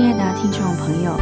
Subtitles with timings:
[0.00, 1.14] 亲爱的听众朋友，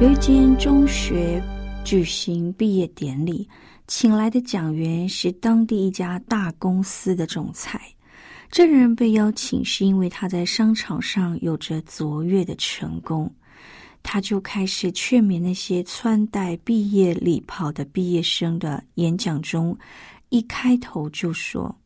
[0.00, 1.42] 有一间中学
[1.84, 3.46] 举行毕业典礼。
[3.86, 7.78] 请来的讲员是当地一家大公司的总裁。
[8.50, 13.30] 这人被邀请是因为他在商场上有着卓越的成功。
[14.02, 19.76] 他就开始劝勉那些穿戴毕业礼袍的毕业生的演讲中，
[20.30, 21.76] 一开头就说：“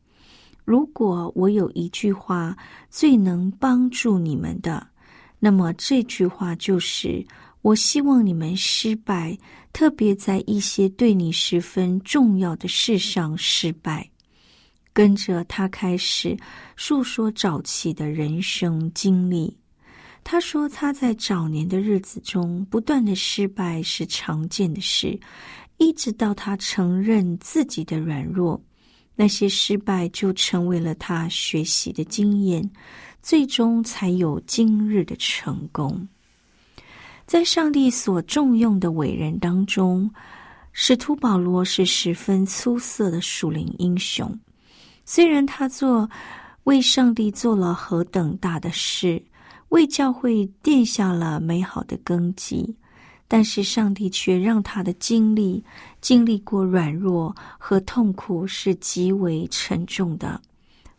[0.65, 2.57] 如果我有一句话
[2.89, 4.87] 最能帮助你们的，
[5.39, 7.25] 那么这句话就是。”
[7.61, 9.37] 我希望你们失败，
[9.73, 14.09] 特别在一些对你十分重要的事上失败。
[14.93, 16.37] 跟着他开始
[16.77, 19.55] 诉说早期的人生经历。
[20.23, 25.19] 他说他在早年的日子中不断的失败是常见的事，
[25.79, 28.59] 一直到他承认自己的软弱，
[29.17, 32.71] 那些失败就成为了他学习的经验，
[33.23, 36.07] 最终才有今日的成功。
[37.27, 40.11] 在上帝所重用的伟人当中，
[40.73, 44.39] 使徒保罗是十分出色的属灵英雄。
[45.05, 46.09] 虽然他做
[46.65, 49.23] 为上帝做了何等大的事，
[49.69, 52.75] 为教会奠下了美好的根基，
[53.27, 55.63] 但是上帝却让他的经历
[56.01, 60.41] 经历过软弱和痛苦是极为沉重的，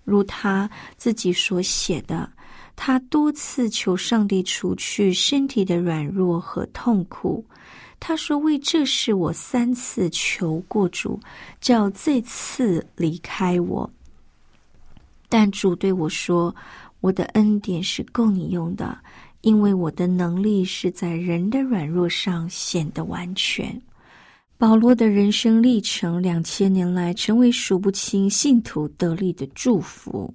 [0.09, 2.28] 如他自己所写的。
[2.75, 7.46] 他多次求上帝除去身体的软弱和痛苦。
[8.00, 11.19] 他说：“为这事，我三次求过主，
[11.59, 13.90] 叫这次离开我。
[15.28, 16.56] 但主对我说
[17.02, 18.98] ：‘我的恩典是够你用的，
[19.42, 23.80] 因为我的能力是在人的软弱上显得完全。’”
[24.59, 30.34] 保罗的人生历程，两千年来成为数不清信徒得力的祝福。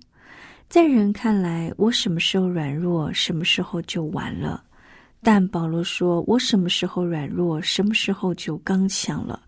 [0.66, 4.64] 在人看来，我什么时候软弱，什么时候就完了。
[5.22, 9.42] 但保罗说：“我什么时候软弱，什么时候就刚强了。”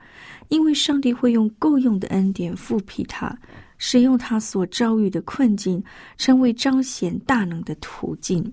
[0.49, 3.35] 因为上帝会用够用的恩典复辟他，
[3.79, 5.83] 使用他所遭遇的困境，
[6.19, 8.53] 成为彰显大能的途径，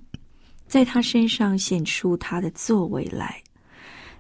[0.68, 3.44] 在他身上显出他的作为来。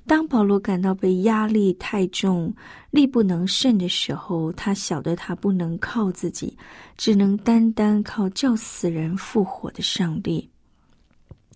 [0.06, 2.54] 当保罗感到被压力太重、
[2.92, 6.58] 力不能胜的时候，他晓得他不能靠自己，
[6.98, 10.50] 只能单单靠叫死人复活的上帝。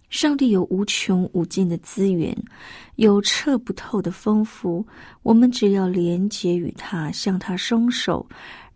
[0.09, 2.33] 上帝有无穷无尽的资源，
[2.95, 4.85] 有彻不透的丰富。
[5.21, 8.25] 我们只要连接与他，向他松手，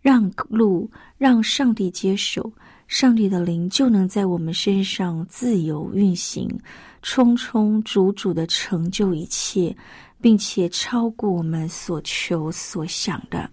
[0.02, 2.52] 让路，让上帝接手，
[2.86, 6.46] 上帝的灵就能在我们身上自由运行。
[7.02, 9.76] 充充足足的成就一切，
[10.20, 13.50] 并且超过我们所求所想的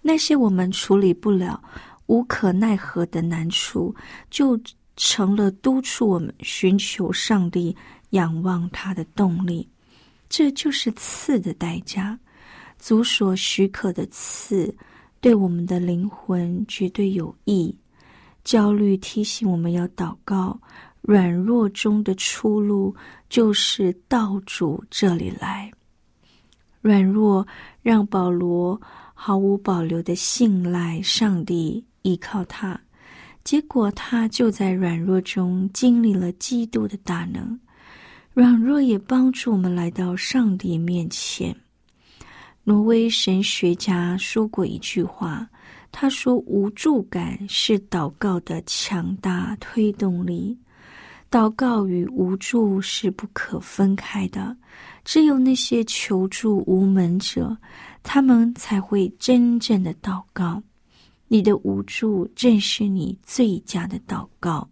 [0.00, 1.62] 那些我们处理不了、
[2.06, 3.94] 无可奈何的难处，
[4.30, 4.58] 就
[4.96, 7.76] 成了督促我们寻求上帝、
[8.10, 9.68] 仰望他的动力。
[10.30, 12.18] 这就是赐的代价，
[12.78, 14.74] 足所许可的赐，
[15.20, 17.74] 对我们的灵魂绝对有益。
[18.44, 20.58] 焦虑提醒我们要祷告。
[21.08, 22.94] 软弱中的出路
[23.30, 25.72] 就是到主这里来。
[26.82, 27.46] 软弱
[27.80, 28.78] 让保罗
[29.14, 32.78] 毫无保留的信赖上帝，依靠他，
[33.42, 37.58] 结果他就在软弱中经历了基督的大能。
[38.34, 41.56] 软弱也帮助我们来到上帝面前。
[42.64, 45.48] 挪威神学家说过一句话，
[45.90, 50.54] 他说：“无助感是祷告的强大推动力。”
[51.30, 54.56] 祷告与无助是不可分开的，
[55.04, 57.56] 只有那些求助无门者，
[58.02, 60.62] 他们才会真正的祷告。
[61.26, 64.66] 你的无助正是你最佳的祷告。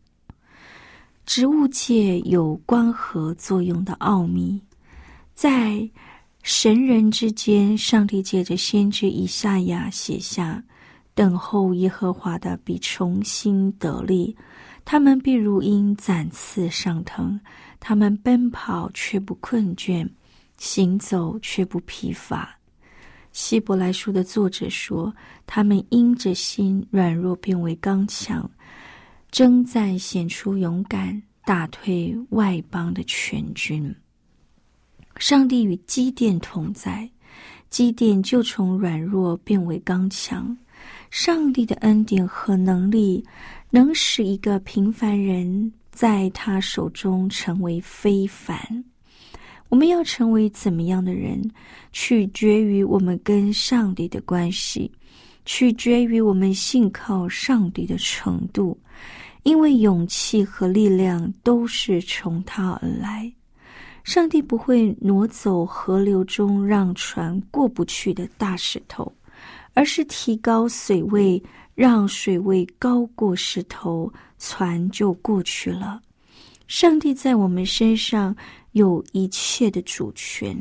[1.27, 4.59] 植物界有光合作用的奥秘，
[5.35, 5.87] 在
[6.43, 10.65] 神人之间，上帝借着先知以赛亚写下
[11.15, 14.35] ：“等候耶和华的必重新得力，
[14.87, 17.39] 他们必如鹰展翅上腾，
[17.81, 20.09] 他们奔跑却不困倦，
[20.57, 22.57] 行走却不疲乏。”
[23.33, 25.13] 希伯来书的作者说
[25.45, 28.49] ：“他们因着心软弱，变为刚强，
[29.31, 33.95] 征战显出勇敢，打退外邦的全军。
[35.17, 37.11] 上帝与基甸同在，
[37.69, 40.57] 基甸就从软弱变为刚强。
[41.11, 43.25] 上帝的恩典和能力，
[43.71, 48.85] 能使一个平凡人在他手中成为非凡。”
[49.69, 51.43] 我们要成为怎么样的人，
[51.93, 54.91] 取决于我们跟上帝的关系，
[55.45, 58.79] 取决于我们信靠上帝的程度。
[59.43, 63.33] 因为勇气和力量都是从他而来。
[64.03, 69.13] 上帝不会挪走河流中让船过不去的大石头，
[69.73, 71.41] 而是提高水位，
[71.77, 76.03] 让水位高过石头，船就过去了。
[76.67, 78.35] 上帝在我们身上。
[78.73, 80.55] 有一切的主权，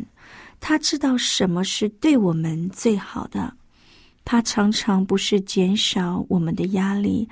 [0.62, 3.54] 他知道什么是对我们最好的。
[4.24, 7.28] 他常常不是减少我们的压力，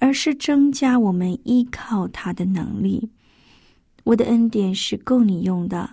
[0.00, 3.08] 而是增加我们依靠他的能力。
[4.02, 5.88] 我的恩典是够你用的。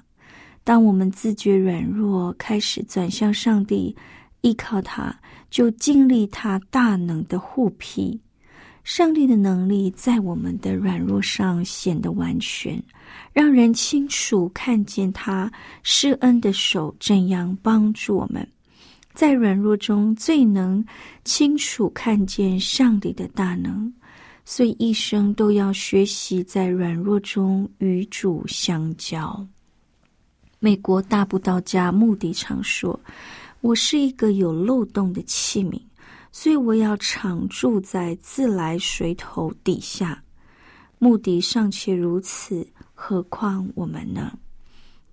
[0.63, 3.95] 当我们自觉软弱，开始转向上帝，
[4.41, 5.15] 依靠他，
[5.49, 8.19] 就经历他大能的护庇。
[8.83, 12.81] 上帝的能力在我们的软弱上显得完全。
[13.33, 15.51] 让人清楚看见他
[15.83, 18.45] 施恩的手怎样帮助我们，
[19.13, 20.83] 在软弱中最能
[21.23, 23.91] 清楚看见上帝的大能，
[24.45, 29.45] 所以一生都要学习在软弱中与主相交。
[30.59, 32.97] 美国大布道家穆迪常说
[33.61, 35.79] ：“我是一个有漏洞的器皿，
[36.31, 40.21] 所以我要常住在自来水头底下。”
[40.99, 42.67] 目的尚且如此。
[42.93, 44.37] 何况我们呢，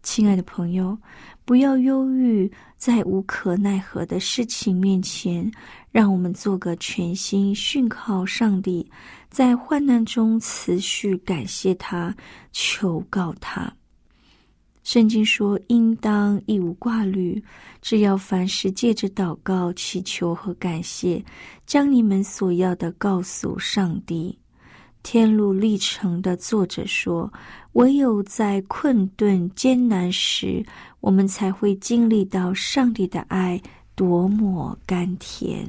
[0.02, 0.98] 亲爱的朋友，
[1.46, 5.50] 不要忧郁，在无可奈何的事情面前，
[5.90, 8.86] 让我们做个全心信靠上帝，
[9.30, 12.14] 在患难中持续感谢他，
[12.52, 13.72] 求告他。
[14.88, 17.44] 圣经说：“应当一无挂虑，
[17.82, 21.22] 只要凡事借着祷告、祈求和感谢，
[21.66, 24.38] 将你们所要的告诉上帝。”
[25.04, 27.30] 天路历程的作者说
[27.76, 30.64] ：“唯有在困顿艰难时，
[31.00, 33.60] 我们才会经历到上帝的爱
[33.94, 35.68] 多么甘甜。”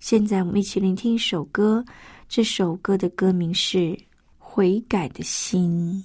[0.00, 1.84] 现在，我们一起聆听一首歌。
[2.30, 3.78] 这首歌的歌名是
[4.38, 6.02] 《悔改的心》。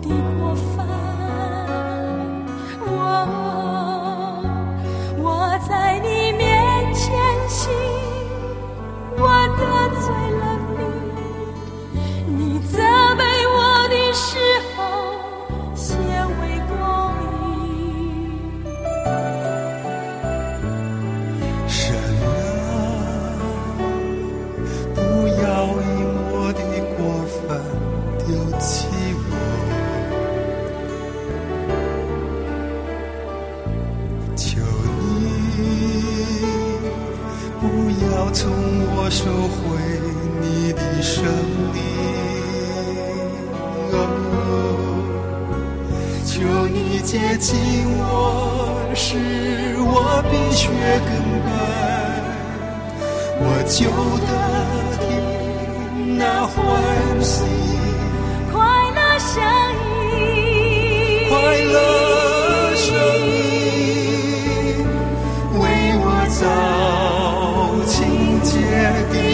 [0.00, 0.47] 的光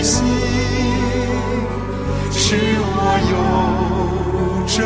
[0.04, 0.23] 心
[2.30, 3.34] 使我有
[4.66, 4.84] 真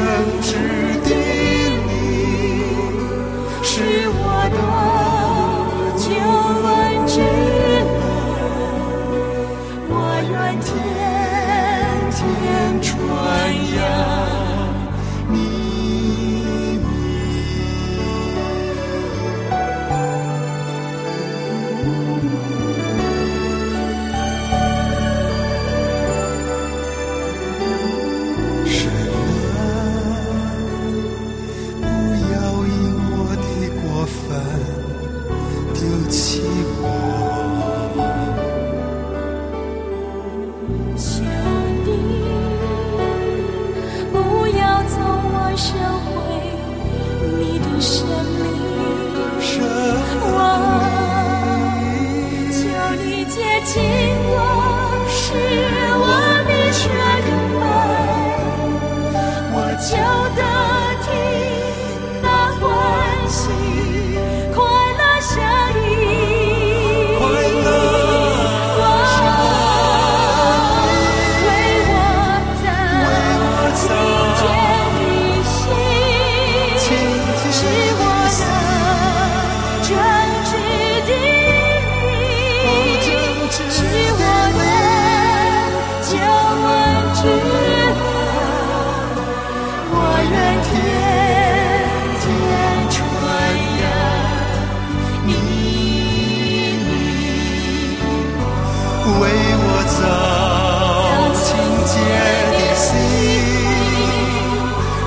[102.07, 102.11] 夜
[102.53, 102.87] 的心，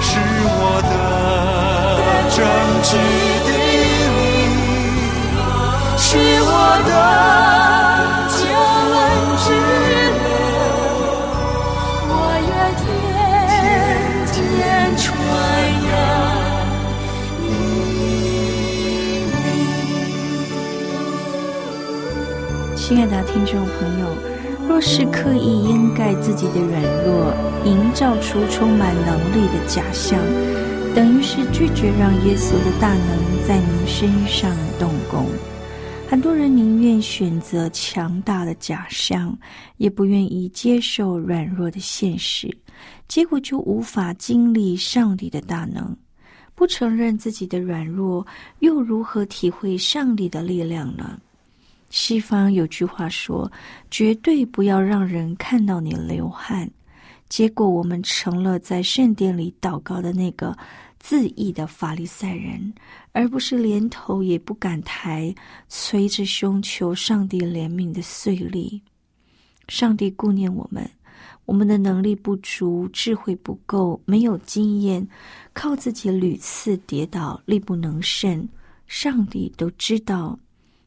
[0.01, 0.09] 是
[0.45, 0.93] 我的
[2.35, 2.37] 真
[2.83, 2.89] 挚
[3.45, 3.49] 的
[4.15, 4.19] 你，
[5.97, 6.07] 是
[6.43, 6.51] 我
[6.87, 6.91] 的
[8.37, 8.39] 救
[8.97, 8.99] 恩
[9.43, 9.45] 之
[10.21, 10.23] 乐，
[12.09, 12.11] 我
[12.49, 12.83] 愿天
[14.33, 14.35] 天
[14.97, 15.01] 传
[15.87, 15.91] 扬
[17.41, 17.43] 你
[17.95, 17.99] 名。
[22.75, 24.03] 亲爱的听众朋友，
[24.71, 27.33] 若是刻意掩盖自己的软弱，
[27.65, 30.17] 营造出充满能力的假象，
[30.95, 35.25] 等于是拒绝让耶稣的大能在您身上动工。
[36.07, 39.37] 很多人宁愿选择强大的假象，
[39.75, 42.49] 也不愿意接受软弱的现实，
[43.09, 45.93] 结果就无法经历上帝的大能。
[46.55, 48.25] 不承认自己的软弱，
[48.59, 51.19] 又如何体会上帝的力量呢？
[51.91, 53.51] 西方有句话说
[53.91, 56.67] ：“绝对不要让人看到你流汗。”
[57.27, 60.57] 结果我们成了在圣殿里祷告的那个
[60.99, 62.73] 自义的法利赛人，
[63.11, 65.33] 而不是连头也不敢抬、
[65.67, 68.81] 捶着胸求上帝怜悯的碎粒。
[69.67, 70.89] 上帝顾念我们，
[71.45, 75.05] 我们的能力不足、智慧不够、没有经验，
[75.53, 78.47] 靠自己屡次跌倒、力不能胜，
[78.87, 80.39] 上帝都知道。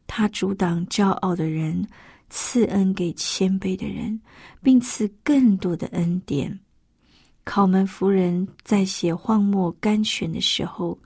[0.07, 1.87] 他阻挡骄傲的人，
[2.31, 4.21] 赐恩给谦卑的人，
[4.63, 6.59] 并赐更多的恩典。
[7.45, 10.99] 考门夫人在写荒漠甘泉的时候，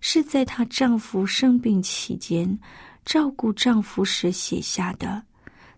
[0.00, 2.58] 是在她丈夫生病期间
[3.04, 5.22] 照顾丈夫时写下的。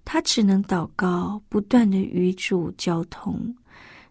[0.04, 3.54] 她只能祷告，不断的与主交通，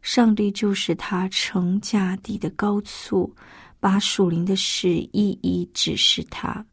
[0.02, 3.32] 上帝就是她成家地的高处，
[3.80, 6.66] 把属灵的事一一指示她。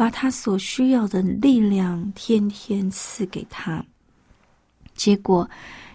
[0.00, 3.84] 把他所需要的力量天天赐给他，
[4.94, 5.46] 结果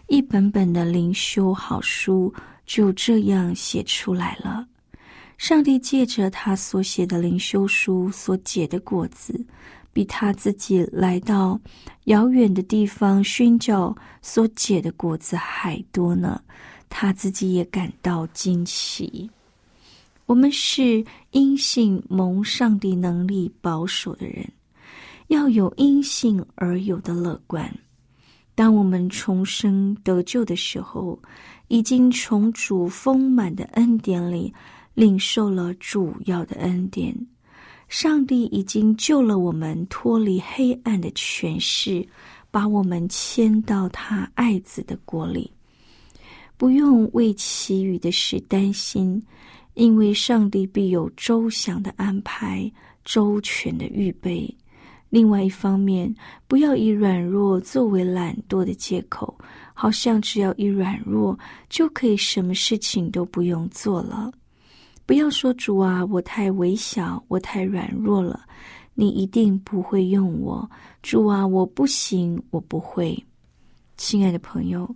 [0.09, 2.31] 一本本的灵修好书
[2.67, 4.63] 就这样写出来了。
[5.39, 9.43] 上帝借着他所写的灵修书所结的果子，
[9.91, 11.59] 比他自己来到
[12.03, 16.39] 遥远的地方寻找所结的果子还多呢。
[16.89, 19.27] 他自己也感到惊奇。
[20.25, 24.43] 我们是因信蒙上帝能力保守的人，
[25.27, 27.71] 要有因信而有的乐观。
[28.55, 31.19] 当我们重生得救的时候，
[31.67, 34.51] 已经从主丰满的恩典里
[34.93, 37.15] 领受了主要的恩典。
[37.87, 42.03] 上帝已经救了我们脱离黑暗的权势，
[42.49, 45.51] 把我们迁到他爱子的国里，
[46.57, 49.21] 不用为其余的事担心。
[49.75, 52.69] 因为上帝必有周详的安排、
[53.05, 54.53] 周全的预备。
[55.09, 56.13] 另外一方面，
[56.47, 59.37] 不要以软弱作为懒惰的借口，
[59.73, 61.37] 好像只要一软弱
[61.69, 64.31] 就可以什么事情都不用做了。
[65.05, 68.41] 不要说主啊，我太微小，我太软弱了，
[68.93, 70.69] 你一定不会用我。
[71.03, 73.23] 主啊，我不行，我不会。
[73.97, 74.93] 亲爱的朋友。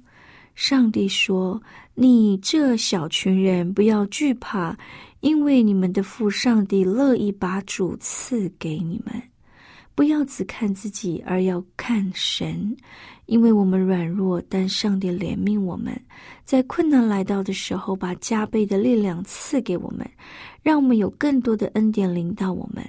[0.55, 1.61] 上帝说
[2.01, 4.73] ：“你这小群人，不要惧怕，
[5.19, 9.21] 因为你们的父上帝乐意把主赐给你们。
[9.93, 12.73] 不要只看自己，而要看神，
[13.25, 15.93] 因为我们软弱，但上帝怜悯我们，
[16.45, 20.09] 在困难来到的时候，把加倍的力量赐给我们，
[20.63, 22.81] 让我们有更多的恩典临到我们。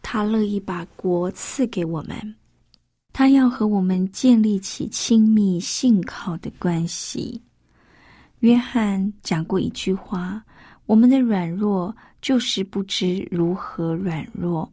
[0.00, 2.36] 他乐意把国赐给我们。”
[3.12, 7.42] 他要和我们建立起亲密信靠的关系。
[8.44, 10.44] 约翰讲过一句话
[10.84, 14.70] ：“我们的软弱就是不知如何软弱。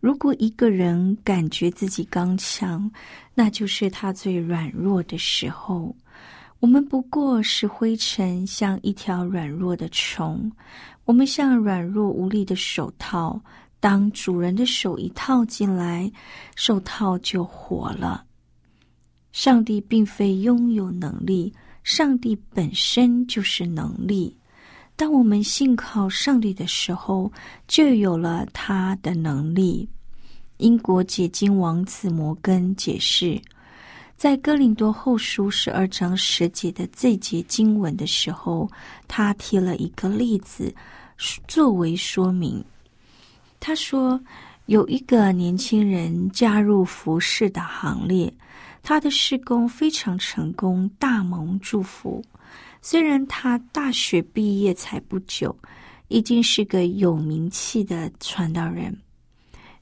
[0.00, 2.90] 如果一个人感觉自己刚强，
[3.34, 5.94] 那就是他最软弱的时候。
[6.58, 10.50] 我们不过是灰尘，像一条软弱的虫。
[11.04, 13.38] 我们像软弱无力的手套。”
[13.78, 16.10] 当主人的手一套进来，
[16.56, 18.24] 手套就活了。
[19.32, 21.52] 上帝并非拥有能力，
[21.82, 24.36] 上帝本身就是能力。
[24.94, 27.32] 当我们信靠上帝的时候，
[27.66, 29.88] 就有了他的能力。
[30.58, 33.40] 英国解经王子摩根解释，
[34.16, 38.70] 在哥林多后书十二章十节的这节经文的时候，
[39.08, 40.72] 他提了一个例子
[41.48, 42.64] 作为说明。
[43.58, 44.20] 他说
[44.66, 48.32] ：“有一个年轻人加入服饰的行列，
[48.82, 52.22] 他的施工非常成功，大蒙祝福。
[52.80, 55.56] 虽然他大学毕业才不久，
[56.08, 58.96] 已经是个有名气的传道人。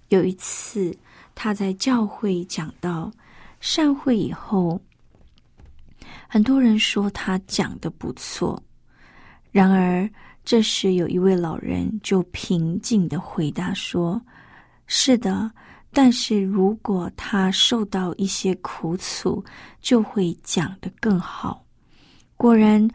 [0.08, 0.94] 有一次，
[1.34, 3.10] 他在教会讲到
[3.60, 4.80] 散会以后，
[6.28, 8.62] 很多人说他讲的不错，
[9.50, 10.08] 然而。”
[10.42, 14.20] 这时，有一位老人就平静的回答说
[14.88, 15.48] ：“是的，
[15.92, 19.44] 但是如果他受到一些苦楚，
[19.80, 21.64] 就会讲得更好。”
[22.36, 22.88] 果然，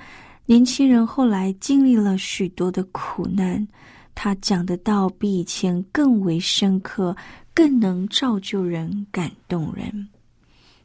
[0.46, 3.68] 年轻人后来经历了许多的苦难，
[4.16, 7.16] 他讲的道比以前更为深刻，
[7.54, 10.08] 更能造就人、感动人。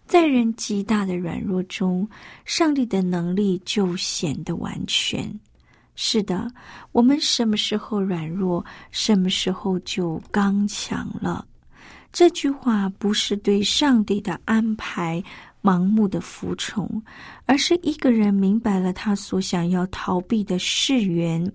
[0.06, 2.08] 在人极大的软弱中，
[2.44, 5.32] 上帝的能力就显得完全。
[5.94, 6.50] 是的，
[6.92, 11.46] 我们什么时候软弱，什么时候就刚强了。
[12.12, 15.23] 这句话不是对上帝的安排
[15.62, 17.03] 盲目的服从，
[17.46, 21.51] 而是一个人明白了他所想要逃避的事缘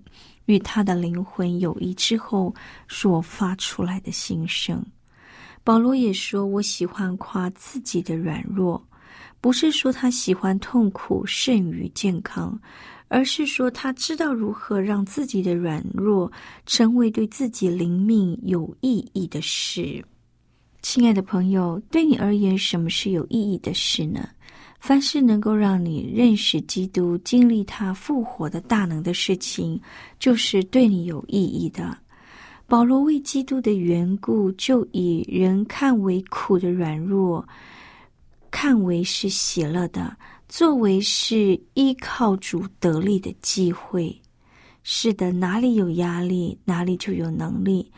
[0.46, 2.54] 与他的灵魂友谊之后
[2.88, 4.84] 所发出来的心声。
[5.62, 8.82] 保罗也说：“我喜欢夸自己的软弱，
[9.40, 12.58] 不是说他喜欢痛苦胜于健康。”
[13.08, 16.30] 而是说，他知道如何让自己的软弱
[16.66, 20.04] 成为对自己灵命有意义的事。
[20.88, 24.28] 亲爱的朋友，对你而言，什么是有意义的事呢？
[24.78, 29.78] 凡是能够让你认识基督、经历他复活的大能的事情，
[30.20, 31.98] 就是对你有意义的。
[32.68, 37.44] 保罗为基督的缘故，就以人看为苦的软弱，
[38.52, 40.16] 看为是喜乐的。
[40.48, 44.16] 作为是依靠主得力的机会，
[44.84, 47.90] 是的，哪里有压力，哪里就有能力。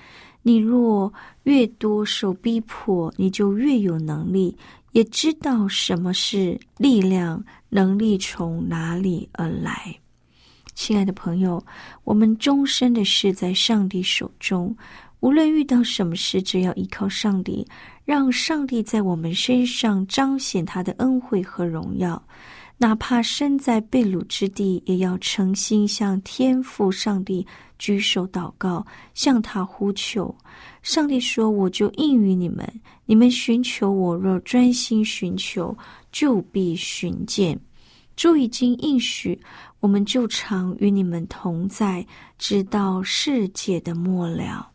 [0.49, 4.57] 你若越多受逼迫，你就越有能力，
[4.93, 9.95] 也知道什么是力量，能力从哪里而来。
[10.75, 11.63] 亲爱的朋友，
[12.03, 14.75] 我们终身的事在上帝手中，
[15.21, 17.67] 无论遇到什么事，只要依靠上帝。
[18.07, 22.23] 让上帝在我们身上彰显他的恩惠和荣耀，
[22.81, 27.45] 哪怕身在被掳之地，也要诚心向天父上帝
[27.77, 30.33] 举手祷告，向他呼求。
[30.83, 32.65] 上帝说：“我就应于你们，
[33.05, 35.77] 你们寻求我，若专心寻求，
[36.13, 37.59] 就必寻见。”
[38.15, 39.39] 主已经应许，
[39.81, 42.07] 我们就常与你们同在，
[42.39, 44.71] 直到世界的末了。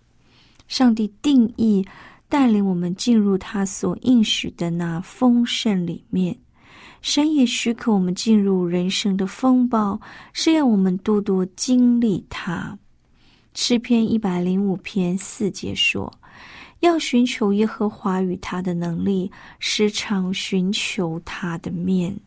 [0.67, 1.85] 上帝定义。
[2.29, 6.35] 带领我们进入他所应许的那丰盛里面，
[7.03, 9.99] 神也许可我们进入人生的风暴，
[10.31, 12.75] 是要我们多多经历它。
[13.53, 16.11] 诗篇一百零五篇四节说
[16.79, 22.17] ：“要寻求耶和华与他的能力，时常寻求他的面。”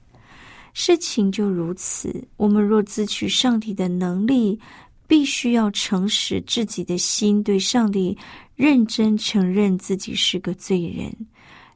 [0.75, 4.61] 事情就如此，我们若自取上帝的能力，
[5.09, 8.17] 必须要诚实自己的心，对上帝。
[8.55, 11.15] 认真承认自己是个罪人，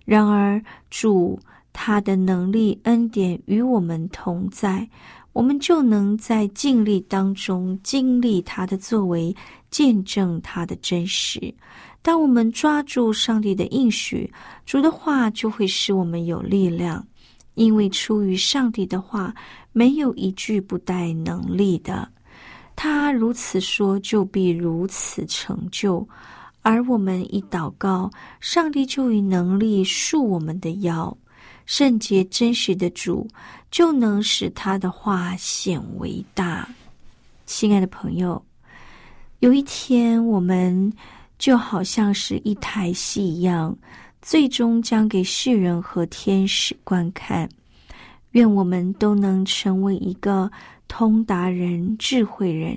[0.04, 1.38] 然而主
[1.72, 4.88] 他的能力恩典与我们同在，
[5.32, 9.34] 我们就能在尽力当中经历他的作为，
[9.70, 11.54] 见证他的真实。
[12.02, 14.30] 当我们抓住上帝的应许，
[14.64, 17.06] 主的话就会使我们有力量，
[17.54, 19.34] 因为出于上帝的话
[19.72, 22.08] 没有一句不带能力的。
[22.74, 26.06] 他如此说，就必如此成就。
[26.62, 31.16] 而我们一祷告，上帝就以能力束我们的腰。
[31.70, 33.28] 圣洁真实的主，
[33.70, 36.68] 就能使他的话显为大。
[37.46, 38.44] 亲爱的朋友，
[39.38, 40.92] 有一天我们
[41.38, 43.78] 就好像是一台戏一样，
[44.20, 47.48] 最终将给世人和天使观看。
[48.32, 50.50] 愿我们都能成为一个
[50.88, 52.76] 通达人、智慧人，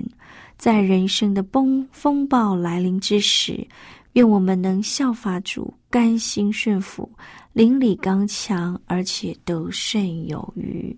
[0.56, 3.66] 在人生的崩风暴来临之时，
[4.14, 7.08] 愿我们能效法主，甘心顺服。
[7.52, 10.96] 邻里刚强，而且得胜有余。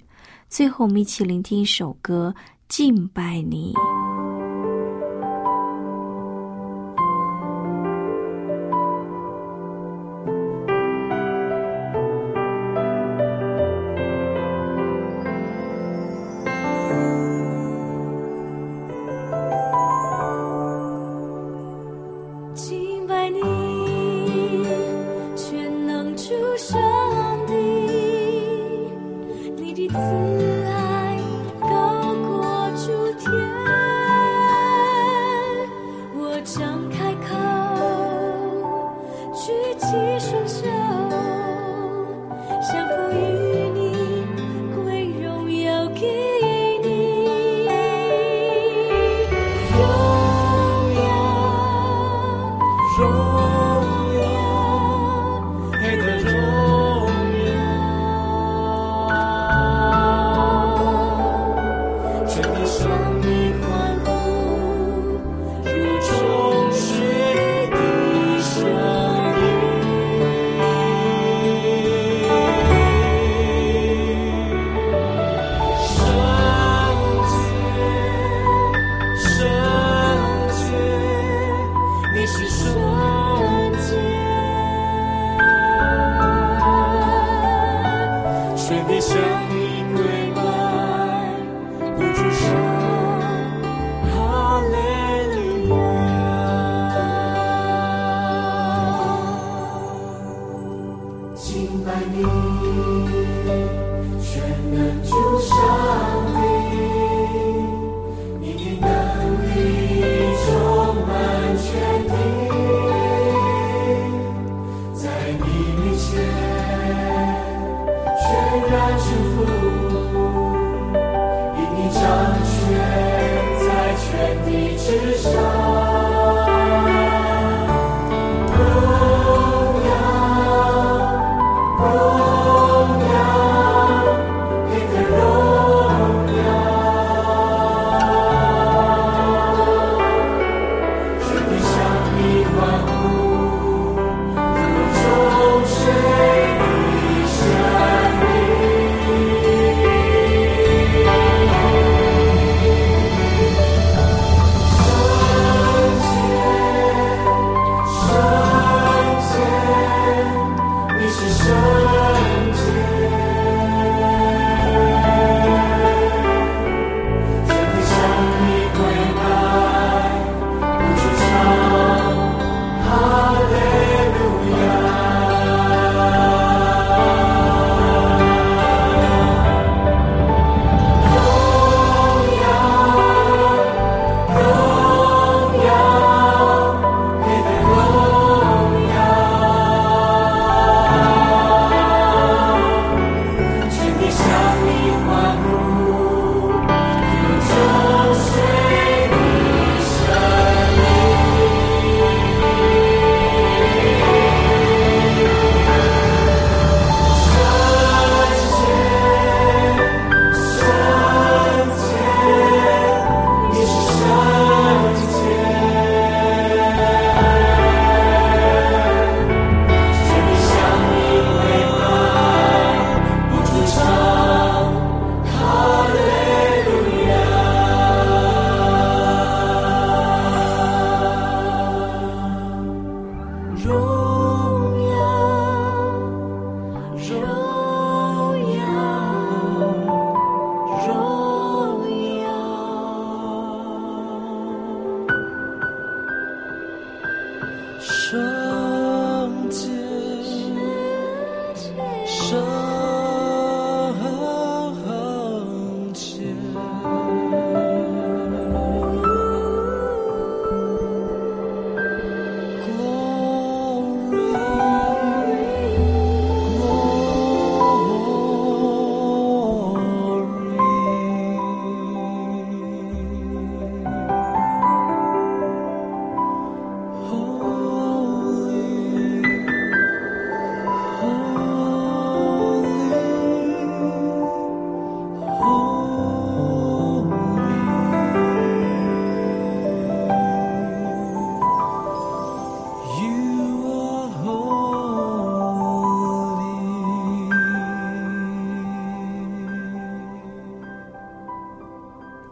[0.49, 2.35] 最后，我们一起聆听一首歌，
[2.69, 3.75] 敬拜你。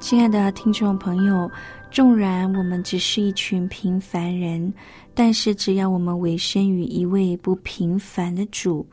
[0.04, 1.50] 亲爱的听众朋友，
[1.90, 4.70] 纵然我们只是一群平凡人，
[5.14, 8.86] 但是只要我们委身于一位不平凡的主，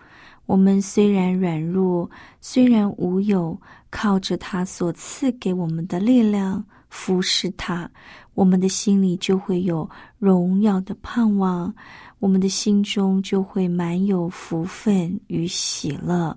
[0.45, 7.91] 我们虽然软弱，虽然无有，靠着他所赐给我们的力量服侍他，
[8.33, 11.75] 我们的心里就会有荣耀的盼望，
[12.19, 16.33] 我们的心中就会满有福分与喜乐。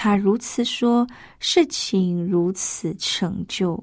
[0.00, 1.04] 他如此说，
[1.40, 3.82] 事情如此成就。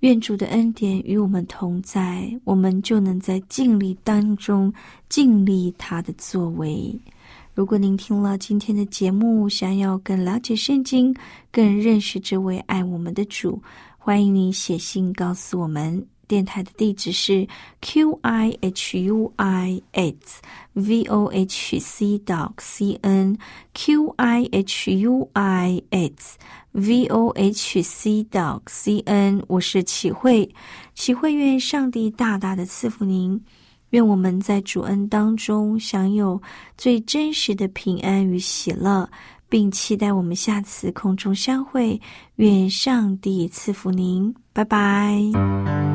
[0.00, 4.72] 愿主的恩典与我们同在，我们就能在尽力当中
[5.08, 6.92] 尽力他的作为。
[7.54, 11.14] 如果您听了今天的节目，想要更了解圣经，
[11.52, 13.62] 更认识这位爱我们的主，
[13.96, 16.04] 欢迎您写信告诉我们。
[16.28, 17.48] 电台的地址是
[17.80, 20.40] q i h u i h
[20.74, 23.36] v o h c dot c n
[23.72, 26.36] q i h u i h
[26.72, 29.42] v o h c dot c n。
[29.48, 30.48] 我是启慧，
[30.94, 33.40] 启慧愿上帝大大的赐福您，
[33.90, 36.40] 愿我们在主恩当中享有
[36.76, 39.08] 最真实的平安与喜乐，
[39.48, 41.98] 并期待我们下次空中相会。
[42.36, 45.87] 愿上帝赐福您，拜拜。